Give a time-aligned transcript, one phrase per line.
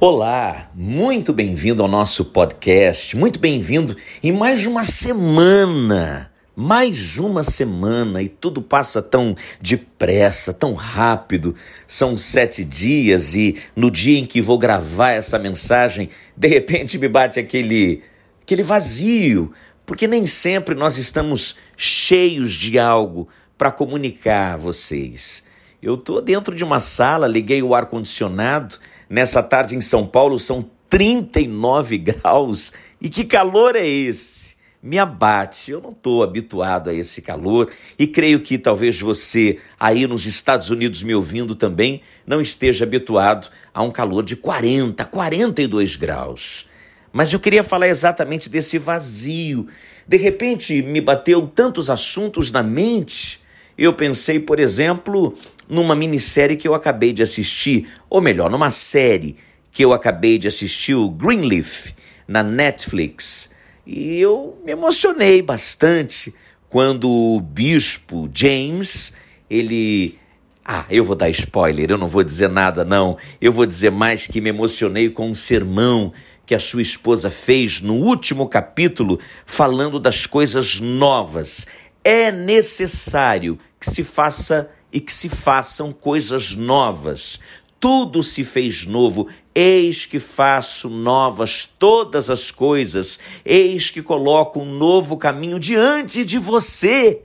[0.00, 8.22] Olá, muito bem-vindo ao nosso podcast, muito bem-vindo em mais uma semana, mais uma semana
[8.22, 11.56] e tudo passa tão depressa, tão rápido.
[11.84, 17.08] São sete dias e no dia em que vou gravar essa mensagem, de repente me
[17.08, 18.00] bate aquele,
[18.40, 19.52] aquele vazio,
[19.84, 23.26] porque nem sempre nós estamos cheios de algo
[23.58, 25.47] para comunicar a vocês.
[25.80, 28.76] Eu estou dentro de uma sala, liguei o ar-condicionado.
[29.08, 32.72] Nessa tarde em São Paulo são 39 graus.
[33.00, 34.56] E que calor é esse?
[34.82, 35.70] Me abate.
[35.70, 40.68] Eu não estou habituado a esse calor e creio que talvez você aí nos Estados
[40.68, 46.66] Unidos me ouvindo também não esteja habituado a um calor de 40, 42 graus.
[47.12, 49.68] Mas eu queria falar exatamente desse vazio.
[50.06, 53.40] De repente me bateu tantos assuntos na mente.
[53.78, 55.34] Eu pensei, por exemplo,
[55.68, 59.36] numa minissérie que eu acabei de assistir, ou melhor, numa série
[59.70, 61.92] que eu acabei de assistir, o Greenleaf,
[62.26, 63.50] na Netflix.
[63.86, 66.34] E eu me emocionei bastante
[66.68, 69.12] quando o bispo James,
[69.48, 70.18] ele
[70.64, 73.16] ah, eu vou dar spoiler, eu não vou dizer nada, não.
[73.40, 76.12] Eu vou dizer mais que me emocionei com um sermão
[76.44, 81.66] que a sua esposa fez no último capítulo, falando das coisas novas.
[82.04, 87.38] É necessário que se faça e que se façam coisas novas.
[87.80, 89.28] Tudo se fez novo.
[89.54, 93.18] Eis que faço novas todas as coisas.
[93.44, 97.22] Eis que coloco um novo caminho diante de você.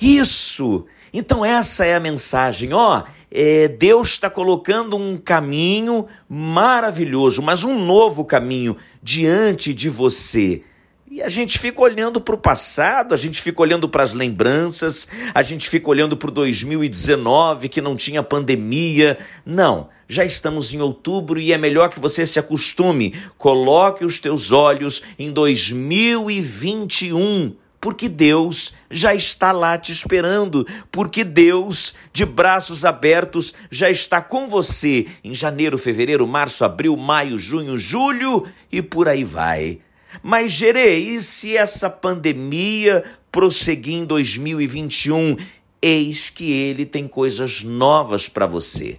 [0.00, 0.86] Isso!
[1.12, 2.74] Então, essa é a mensagem.
[2.74, 10.62] Ó, é, Deus está colocando um caminho maravilhoso, mas um novo caminho diante de você.
[11.08, 15.06] E a gente fica olhando para o passado, a gente fica olhando para as lembranças,
[15.32, 19.16] a gente fica olhando para o 2019 que não tinha pandemia.
[19.44, 23.14] Não, já estamos em outubro e é melhor que você se acostume.
[23.38, 31.94] Coloque os teus olhos em 2021 porque Deus já está lá te esperando, porque Deus,
[32.12, 38.44] de braços abertos, já está com você em janeiro, fevereiro, março, abril, maio, junho, julho
[38.72, 39.78] e por aí vai.
[40.22, 45.36] Mas, Gerei, se essa pandemia prosseguir em 2021?
[45.80, 48.98] Eis que ele tem coisas novas para você.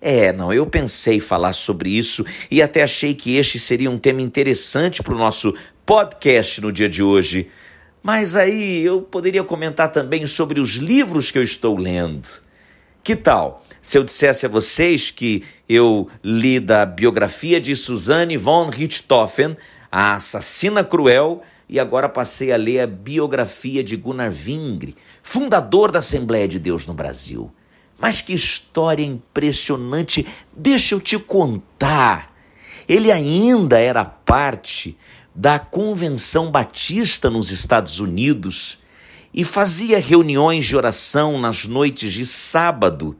[0.00, 4.22] É, não, eu pensei falar sobre isso e até achei que este seria um tema
[4.22, 7.48] interessante para o nosso podcast no dia de hoje.
[8.02, 12.28] Mas aí eu poderia comentar também sobre os livros que eu estou lendo.
[13.02, 18.68] Que tal se eu dissesse a vocês que eu li da biografia de Suzanne von
[18.68, 19.56] Richthofen,
[19.98, 26.00] a assassina cruel, e agora passei a ler a biografia de Gunnar Vingre, fundador da
[26.00, 27.50] Assembleia de Deus no Brasil.
[27.98, 30.26] Mas que história impressionante!
[30.54, 32.30] Deixa eu te contar.
[32.86, 34.98] Ele ainda era parte
[35.34, 38.78] da Convenção Batista nos Estados Unidos
[39.32, 43.16] e fazia reuniões de oração nas noites de sábado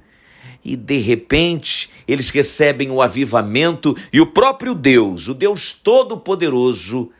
[0.66, 7.10] e de repente eles recebem o avivamento e o próprio Deus, o Deus Todo-Poderoso,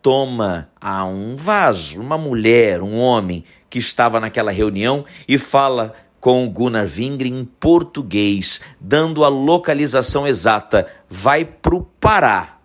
[0.00, 6.48] toma a um vaso, uma mulher, um homem que estava naquela reunião e fala com
[6.48, 10.86] Gunnar Vingre em português, dando a localização exata.
[11.08, 12.58] Vai para o Pará.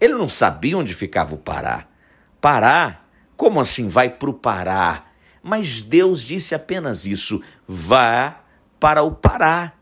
[0.00, 1.86] Ele não sabia onde ficava o Pará.
[2.40, 3.02] Pará?
[3.36, 5.04] Como assim vai para o Pará?
[5.42, 8.41] Mas Deus disse apenas isso: vá
[8.82, 9.74] para o Pará.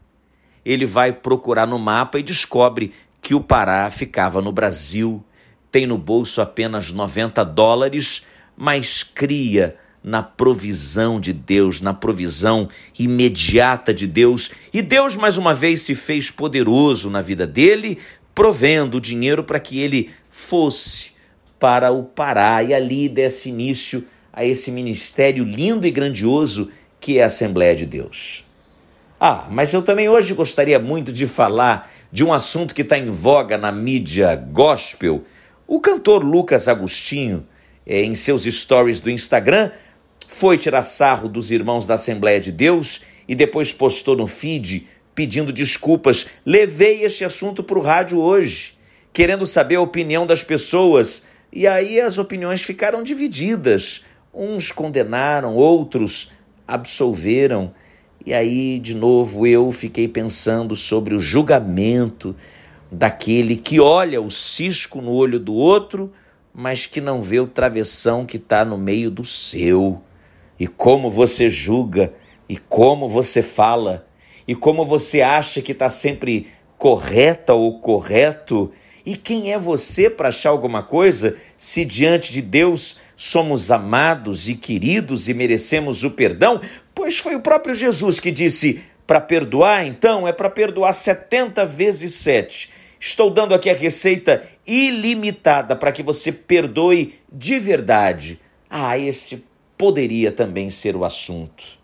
[0.62, 5.24] Ele vai procurar no mapa e descobre que o Pará ficava no Brasil.
[5.72, 9.74] Tem no bolso apenas 90 dólares, mas cria
[10.04, 12.68] na provisão de Deus, na provisão
[12.98, 14.50] imediata de Deus.
[14.70, 17.96] E Deus, mais uma vez, se fez poderoso na vida dele,
[18.34, 21.12] provendo dinheiro para que ele fosse
[21.58, 27.22] para o Pará e ali desse início a esse ministério lindo e grandioso que é
[27.22, 28.49] a Assembleia de Deus.
[29.22, 33.10] Ah, mas eu também hoje gostaria muito de falar de um assunto que está em
[33.10, 35.24] voga na mídia gospel.
[35.66, 37.46] O cantor Lucas Agostinho,
[37.86, 39.72] é, em seus stories do Instagram,
[40.26, 45.52] foi tirar sarro dos irmãos da Assembleia de Deus e depois postou no feed pedindo
[45.52, 46.26] desculpas.
[46.46, 48.72] Levei este assunto para o rádio hoje,
[49.12, 51.24] querendo saber a opinião das pessoas.
[51.52, 54.02] E aí as opiniões ficaram divididas.
[54.32, 56.32] Uns condenaram, outros
[56.66, 57.74] absolveram.
[58.24, 62.36] E aí, de novo, eu fiquei pensando sobre o julgamento
[62.92, 66.12] daquele que olha o cisco no olho do outro,
[66.52, 70.02] mas que não vê o travessão que está no meio do seu.
[70.58, 72.12] E como você julga,
[72.46, 74.06] e como você fala,
[74.46, 78.70] e como você acha que está sempre correta ou correto?
[79.06, 84.54] E quem é você para achar alguma coisa se diante de Deus somos amados e
[84.54, 86.60] queridos e merecemos o perdão?
[86.94, 92.14] Pois foi o próprio Jesus que disse: para perdoar, então, é para perdoar 70 vezes
[92.14, 92.70] 7.
[93.00, 98.38] Estou dando aqui a receita ilimitada para que você perdoe de verdade.
[98.68, 99.42] Ah, este
[99.76, 101.80] poderia também ser o assunto.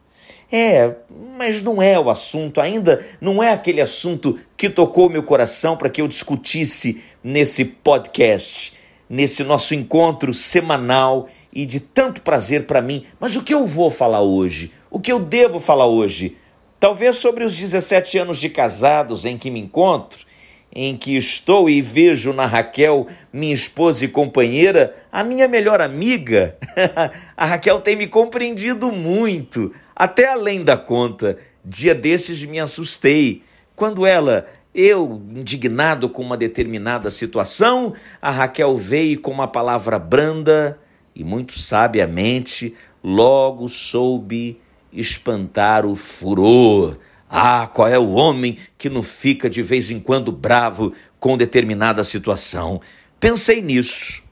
[0.53, 0.95] É,
[1.37, 5.91] mas não é o assunto, ainda não é aquele assunto que tocou meu coração para
[5.91, 8.75] que eu discutisse nesse podcast,
[9.11, 13.05] nesse nosso encontro semanal e de tanto prazer para mim.
[13.19, 14.71] Mas o que eu vou falar hoje?
[14.91, 16.37] O que eu devo falar hoje?
[16.79, 20.25] Talvez sobre os 17 anos de casados em que me encontro,
[20.73, 26.57] em que estou e vejo na Raquel, minha esposa e companheira, a minha melhor amiga.
[27.37, 31.39] a Raquel tem me compreendido muito até além da conta.
[31.65, 33.43] Dia desses me assustei
[33.75, 37.93] quando ela, eu, indignado com uma determinada situação,
[38.23, 40.79] a Raquel veio com uma palavra branda
[41.15, 44.61] e muito sabiamente logo soube
[44.97, 46.99] espantar o furor.
[47.29, 52.05] Ah, qual é o homem que não fica de vez em quando bravo com determinada
[52.05, 52.81] situação?
[53.19, 54.23] Pensei nisso.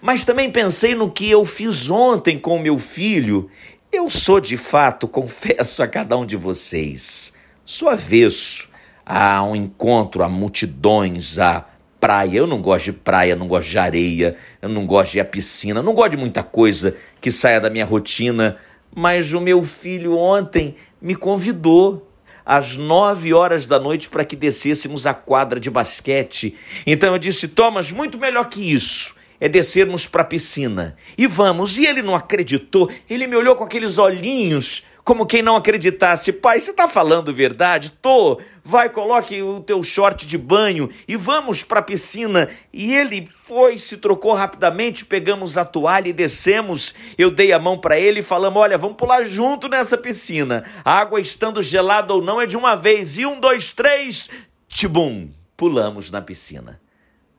[0.00, 3.50] Mas também pensei no que eu fiz ontem com meu filho
[3.94, 7.32] eu sou de fato, confesso a cada um de vocês,
[7.64, 8.68] sou avesso
[9.06, 11.64] a um encontro, a multidões, a
[12.00, 12.38] praia.
[12.38, 15.24] Eu não gosto de praia, não gosto de areia, eu não gosto de ir à
[15.24, 18.56] piscina, não gosto de muita coisa que saia da minha rotina.
[18.94, 22.10] Mas o meu filho ontem me convidou
[22.44, 26.54] às nove horas da noite para que descêssemos a quadra de basquete.
[26.86, 30.96] Então eu disse: Thomas, muito melhor que isso é descermos para a piscina.
[31.18, 31.76] E vamos.
[31.76, 32.90] E ele não acreditou.
[33.08, 36.32] Ele me olhou com aqueles olhinhos, como quem não acreditasse.
[36.32, 37.90] Pai, você está falando verdade?
[37.90, 38.40] Tô.
[38.64, 42.48] Vai, coloque o teu short de banho e vamos para a piscina.
[42.72, 46.94] E ele foi, se trocou rapidamente, pegamos a toalha e descemos.
[47.18, 50.64] Eu dei a mão para ele e falamos: Olha, vamos pular junto nessa piscina.
[50.82, 53.18] A água estando gelada ou não é de uma vez.
[53.18, 54.30] E um, dois, três,
[54.66, 56.80] tibum, pulamos na piscina.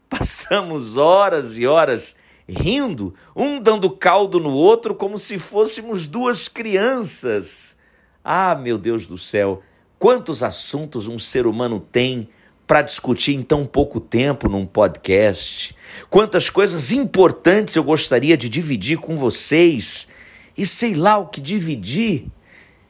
[0.08, 2.16] Passamos horas e horas
[2.48, 7.78] rindo, um dando caldo no outro como se fôssemos duas crianças.
[8.24, 9.62] Ah, meu Deus do céu,
[10.00, 12.30] quantos assuntos um ser humano tem
[12.68, 15.76] para discutir em tão pouco tempo num podcast.
[16.10, 20.08] Quantas coisas importantes eu gostaria de dividir com vocês.
[20.58, 22.28] E sei lá o que dividir.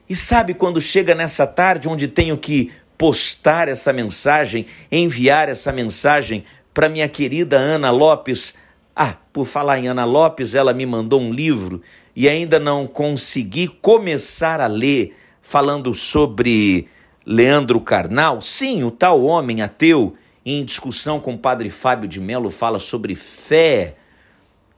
[0.08, 6.46] E sabe quando chega nessa tarde onde tenho que postar essa mensagem, enviar essa mensagem
[6.74, 8.54] para minha querida Ana Lopes.
[8.96, 11.82] Ah, por falar em Ana Lopes, ela me mandou um livro
[12.16, 16.88] e ainda não consegui começar a ler, falando sobre
[17.26, 18.40] Leandro Carnal.
[18.40, 20.16] Sim, o tal homem ateu,
[20.46, 23.96] em discussão com o padre Fábio de Mello, fala sobre fé.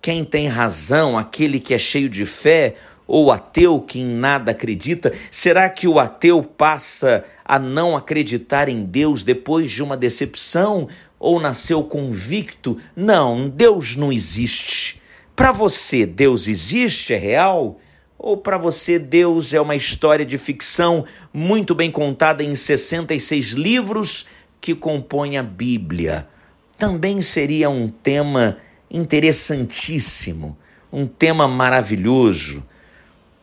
[0.02, 2.76] Quem tem razão, aquele que é cheio de fé
[3.06, 5.14] ou ateu que em nada acredita?
[5.32, 10.88] Será que o ateu passa a não acreditar em Deus depois de uma decepção?
[11.20, 12.78] Ou nasceu convicto?
[12.96, 15.02] Não, Deus não existe.
[15.36, 17.80] Para você, Deus existe, é real?
[18.18, 24.26] Ou para você, Deus é uma história de ficção muito bem contada em 66 livros
[24.60, 26.28] que compõem a Bíblia?
[26.78, 28.58] Também seria um tema
[28.90, 30.58] interessantíssimo,
[30.92, 32.64] um tema maravilhoso.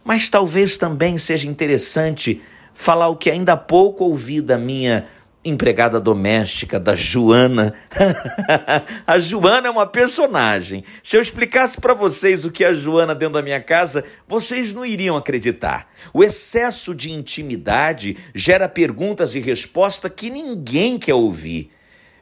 [0.04, 2.42] Mas talvez também seja interessante
[2.74, 5.06] falar o que ainda há pouco ouvi da minha
[5.44, 7.74] empregada doméstica da Joana.
[9.06, 10.84] a Joana é uma personagem.
[11.02, 14.72] Se eu explicasse para vocês o que é a Joana dentro da minha casa, vocês
[14.72, 15.88] não iriam acreditar.
[16.12, 21.70] O excesso de intimidade gera perguntas e respostas que ninguém quer ouvir.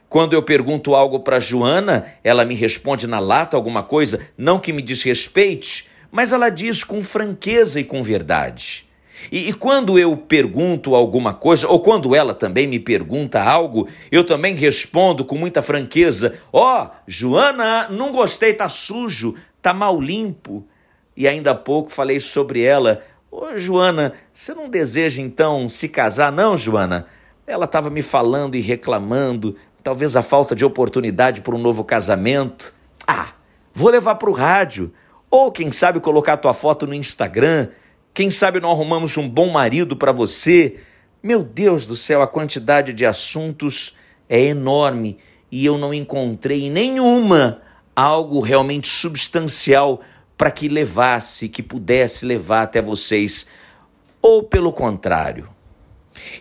[0.09, 4.71] Quando eu pergunto algo para Joana, ela me responde na lata alguma coisa, não que
[4.71, 8.87] me desrespeite, mas ela diz com franqueza e com verdade.
[9.31, 14.23] E, e, quando eu pergunto alguma coisa, ou quando ela também me pergunta algo, eu
[14.23, 20.65] também respondo com muita franqueza: Ó, oh, Joana, não gostei, tá sujo, tá mal limpo.
[21.15, 25.89] E ainda há pouco falei sobre ela: Ô, oh, Joana, você não deseja então se
[25.89, 27.07] casar, não, Joana?
[27.45, 32.73] Ela estava me falando e reclamando, talvez a falta de oportunidade para um novo casamento.
[33.05, 33.33] Ah,
[33.73, 34.93] vou levar para o rádio.
[35.29, 37.69] Ou quem sabe colocar tua foto no Instagram
[38.13, 40.79] quem sabe não arrumamos um bom marido para você?
[41.21, 43.95] Meu Deus do céu, a quantidade de assuntos
[44.29, 45.17] é enorme
[45.51, 47.61] e eu não encontrei nenhuma
[47.95, 50.01] algo realmente substancial
[50.37, 53.47] para que levasse, que pudesse levar até vocês.
[54.21, 55.49] Ou pelo contrário,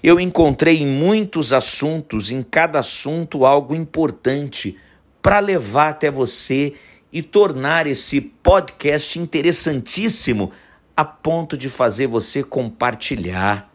[0.02, 4.76] Eu encontrei em muitos assuntos, em cada assunto, algo importante
[5.22, 6.74] para levar até você
[7.10, 10.52] e tornar esse podcast interessantíssimo
[10.96, 13.72] a ponto de fazer você compartilhar.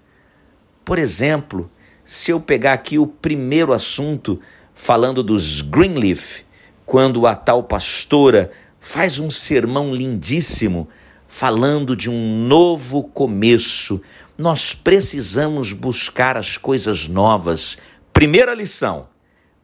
[0.86, 1.70] Por exemplo,
[2.04, 4.40] se eu pegar aqui o primeiro assunto,
[4.74, 6.42] falando dos Greenleaf,
[6.86, 10.88] quando a tal pastora faz um sermão lindíssimo
[11.28, 14.02] falando de um novo começo.
[14.38, 17.78] Nós precisamos buscar as coisas novas.
[18.14, 19.10] Primeira lição: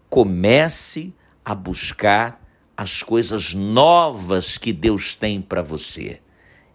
[0.10, 1.13] comece
[1.45, 2.41] a buscar
[2.75, 6.19] as coisas novas que Deus tem para você.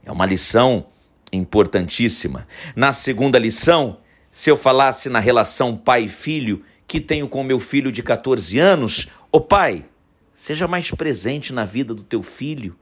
[0.09, 0.87] É uma lição
[1.31, 2.49] importantíssima.
[2.75, 3.99] Na segunda lição,
[4.31, 8.59] se eu falasse na relação pai e filho que tenho com meu filho de 14
[8.59, 9.85] anos, ô pai,
[10.33, 12.75] seja mais presente na vida do teu filho.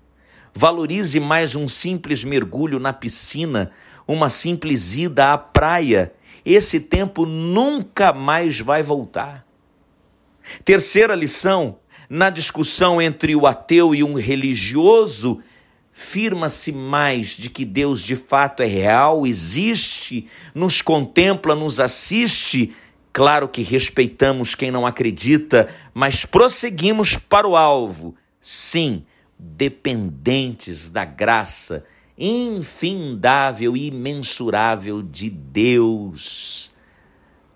[0.54, 3.72] Valorize mais um simples mergulho na piscina,
[4.06, 6.14] uma simples ida à praia.
[6.44, 9.44] Esse tempo nunca mais vai voltar.
[10.64, 15.42] Terceira lição: na discussão entre o ateu e um religioso,
[15.98, 22.74] firma-se mais de que Deus de fato é real, existe, nos contempla, nos assiste.
[23.14, 28.14] Claro que respeitamos quem não acredita, mas prosseguimos para o alvo.
[28.38, 29.06] Sim,
[29.38, 31.82] dependentes da graça
[32.18, 36.70] infindável e imensurável de Deus.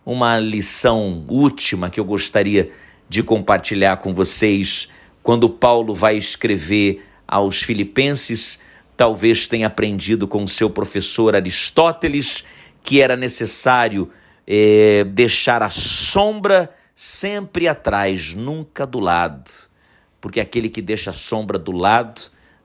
[0.04, 2.72] Uma lição última que eu gostaria
[3.06, 4.88] de compartilhar com vocês,
[5.22, 8.58] quando Paulo vai escrever aos Filipenses,
[8.96, 12.44] talvez tenha aprendido com seu professor Aristóteles
[12.82, 14.10] que era necessário
[14.46, 19.70] é, deixar a sombra sempre atrás, nunca do lado
[20.20, 22.20] porque aquele que deixa a sombra do lado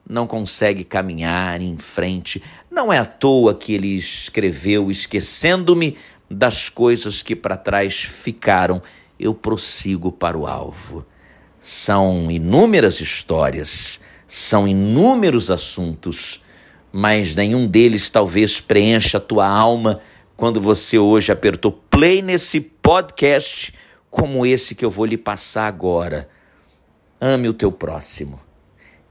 [0.08, 2.42] não consegue caminhar em frente.
[2.70, 5.96] Não é à toa que ele escreveu, esquecendo-me
[6.30, 8.82] das coisas que para trás ficaram,
[9.18, 11.04] eu prossigo para o alvo.
[11.58, 16.42] São inúmeras histórias, são inúmeros assuntos,
[16.92, 20.00] mas nenhum deles talvez preencha a tua alma
[20.36, 23.74] quando você hoje apertou play nesse podcast
[24.10, 26.28] como esse que eu vou lhe passar agora
[27.20, 28.40] Ame o teu próximo.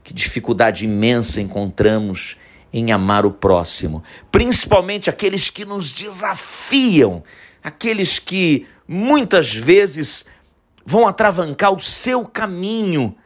[0.02, 2.36] Que dificuldade imensa encontramos
[2.72, 7.22] em amar o próximo, principalmente aqueles que nos desafiam,
[7.62, 10.24] aqueles que muitas vezes
[10.84, 13.16] vão atravancar o seu caminho.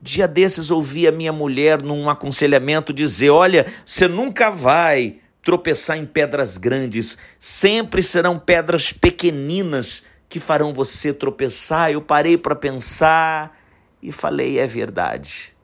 [0.00, 6.04] Dia desses ouvi a minha mulher num aconselhamento dizer: Olha, você nunca vai tropeçar em
[6.04, 11.92] pedras grandes, sempre serão pedras pequeninas que farão você tropeçar.
[11.92, 13.56] Eu parei para pensar
[14.02, 15.54] e falei: é verdade.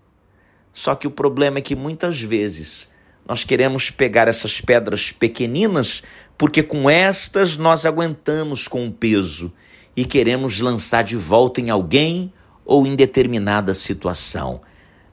[0.73, 2.91] Só que o problema é que muitas vezes
[3.27, 6.03] nós queremos pegar essas pedras pequeninas
[6.39, 9.53] porque com estas nós aguentamos com o peso
[9.95, 12.33] e queremos lançar de volta em alguém
[12.73, 14.63] ou em determinada situação.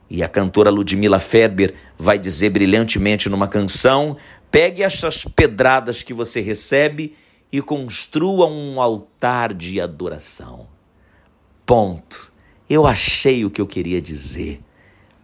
[0.08, 4.16] E a cantora Ludmila Ferber vai dizer brilhantemente numa canção:
[4.50, 7.14] pegue essas pedradas que você recebe
[7.52, 10.68] e construa um altar de adoração.
[11.66, 12.32] Ponto.
[12.68, 14.62] Eu achei o que eu queria dizer.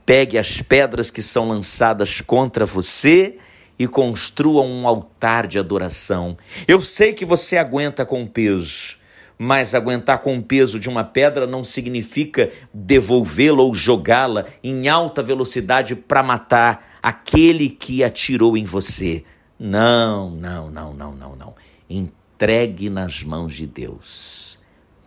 [0.04, 3.38] Pegue as pedras que são lançadas contra você
[3.78, 6.36] e construa um altar de adoração.
[6.68, 8.98] Eu sei que você aguenta com peso,
[9.38, 15.22] mas aguentar com o peso de uma pedra não significa devolvê-la ou jogá-la em alta
[15.22, 19.24] velocidade para matar aquele que atirou em você.
[19.58, 21.54] Não, não, não, não, não, não.
[21.88, 24.58] Entregue nas mãos de Deus.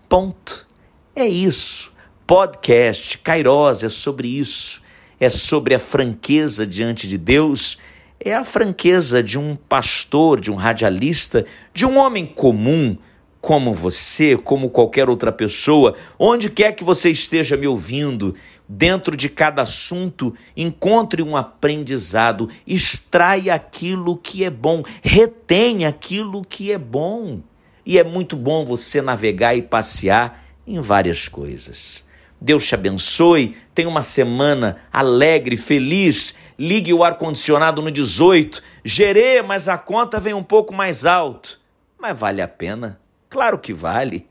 [0.07, 0.67] Ponto.
[1.15, 1.91] É isso
[2.29, 4.83] podcast Kairos é sobre isso,
[5.19, 7.79] é sobre a franqueza diante de Deus,
[8.24, 11.43] é a franqueza de um pastor, de um radialista,
[11.74, 12.95] de um homem comum
[13.41, 18.36] como você, como qualquer outra pessoa, onde quer que você esteja me ouvindo,
[18.67, 26.72] dentro de cada assunto, encontre um aprendizado, extrai aquilo que é bom, retém aquilo que
[26.72, 27.41] é bom.
[27.86, 32.08] E é muito bom você navegar e passear em várias coisas.
[32.39, 33.58] Deus te abençoe.
[33.74, 36.36] Tenha uma semana alegre, feliz.
[36.58, 38.62] Ligue o ar-condicionado no 18.
[38.86, 41.60] Gerê, mas a conta vem um pouco mais alto.
[42.00, 43.00] Mas vale a pena?
[43.29, 44.27] Claro que vale.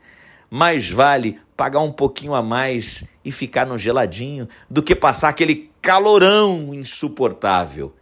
[0.49, 5.71] Mais vale pagar um pouquinho a mais e ficar no geladinho do que passar aquele
[5.81, 7.95] calorão insuportável.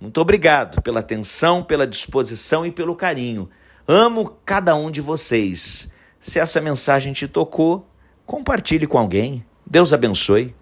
[0.00, 3.48] Muito obrigado pela atenção, pela disposição e pelo carinho.
[3.86, 5.88] Amo cada um de vocês.
[6.20, 7.86] Se essa mensagem te tocou,
[8.24, 9.44] compartilhe com alguém.
[9.66, 10.54] Deus abençoe.